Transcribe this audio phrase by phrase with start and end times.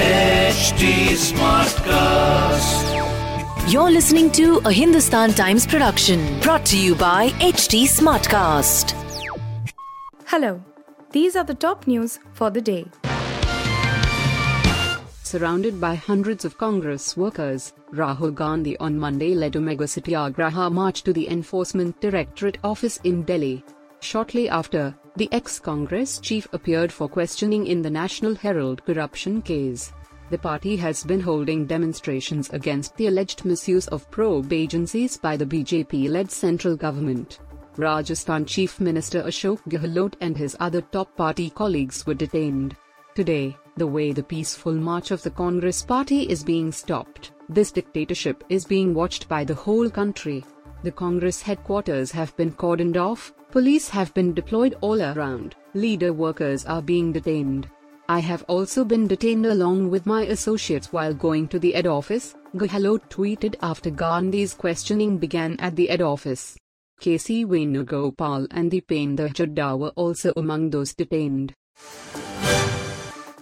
[0.00, 2.88] HT Smartcast.
[3.70, 8.94] You're listening to a Hindustan Times production brought to you by HT Smartcast.
[10.24, 10.64] Hello,
[11.10, 12.86] these are the top news for the day.
[15.22, 21.02] Surrounded by hundreds of Congress workers, Rahul Gandhi on Monday led a mega Satyagraha march
[21.02, 23.62] to the Enforcement Directorate office in Delhi.
[24.00, 29.92] Shortly after, the ex-Congress chief appeared for questioning in the National Herald corruption case.
[30.30, 35.44] The party has been holding demonstrations against the alleged misuse of probe agencies by the
[35.44, 37.40] BJP-led central government.
[37.76, 42.76] Rajasthan Chief Minister Ashok Gehlot and his other top party colleagues were detained.
[43.14, 48.44] Today, the way the peaceful march of the Congress party is being stopped, this dictatorship
[48.48, 50.44] is being watched by the whole country.
[50.84, 56.64] The Congress headquarters have been cordoned off, police have been deployed all around, leader workers
[56.66, 57.68] are being detained.
[58.08, 62.34] I have also been detained along with my associates while going to the head office,
[62.56, 66.56] Gehlot tweeted after Gandhi's questioning began at the head office.
[67.00, 71.54] KC Venugopal and Dipender Chadda were also among those detained.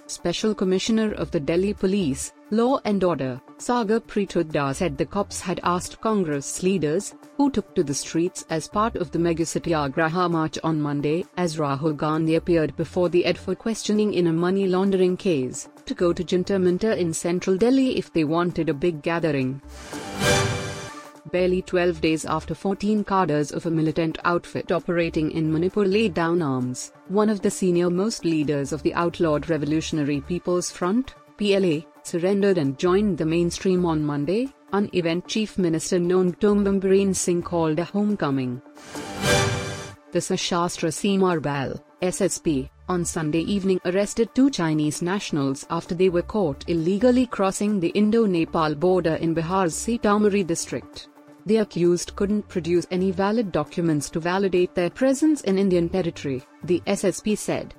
[0.08, 5.60] Special Commissioner of the Delhi Police, Law and Order, Sagar Preet said the cops had
[5.62, 10.58] asked Congress leaders, who took to the streets as part of the Mega Satyagraha march
[10.64, 15.18] on Monday, as Rahul Gandhi appeared before the ED for questioning in a money laundering
[15.18, 19.60] case, to go to Jantar Mantar in central Delhi if they wanted a big gathering.
[21.32, 26.40] Barely 12 days after 14 cadres of a militant outfit operating in Manipur laid down
[26.40, 32.78] arms, one of the senior-most leaders of the outlawed Revolutionary People's Front, PLA, surrendered and
[32.78, 38.62] joined the mainstream on Monday, an event Chief Minister Nongthombam Biren Singh called a homecoming.
[40.12, 46.22] The Sashastra Seema Bal, SSB, on Sunday evening arrested two Chinese nationals after they were
[46.22, 51.08] caught illegally crossing the Indo-Nepal border in Bihar's Sitamarhi district.
[51.48, 56.82] The accused couldn't produce any valid documents to validate their presence in Indian territory, the
[56.86, 57.74] SSB said.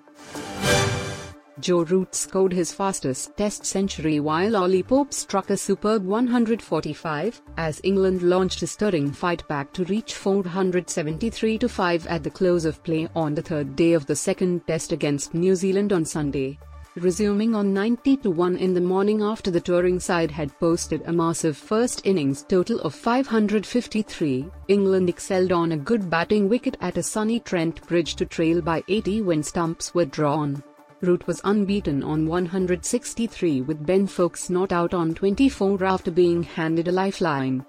[1.60, 7.80] Joe Root scored his fastest Test century while Ollie Pope struck a superb 145, as
[7.84, 13.36] England launched a stirring fight back to reach 473-5 at the close of play on
[13.36, 16.58] the third day of the second Test against New Zealand on Sunday
[16.96, 22.06] resuming on 90-1 in the morning after the touring side had posted a massive first
[22.06, 27.86] innings total of 553, England excelled on a good batting wicket at a sunny Trent
[27.88, 30.64] Bridge to trail by 80 when stumps were drawn.
[31.02, 36.88] Root was unbeaten on 163 with Ben Foakes not out on 24 after being handed
[36.90, 37.66] a lifeline.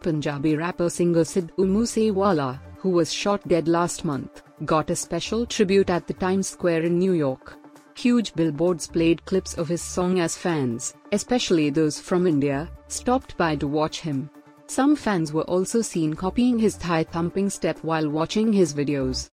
[0.00, 5.90] Punjabi rapper singer Sidhu Moosewala, who was shot dead last month, got a special tribute
[5.90, 7.56] at the Times Square in New York.
[7.96, 13.56] Huge billboards played clips of his song as fans, especially those from India, stopped by
[13.56, 14.30] to watch him.
[14.66, 19.28] Some fans were also seen copying his thigh thumping step while watching his videos.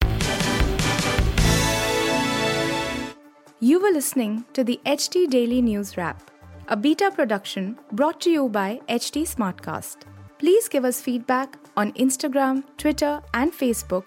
[3.60, 6.30] You were listening to the HT Daily News Wrap,
[6.68, 9.98] a beta production brought to you by HT Smartcast.
[10.38, 14.06] Please give us feedback on Instagram, Twitter, and Facebook